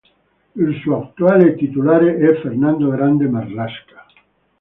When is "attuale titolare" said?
1.09-2.15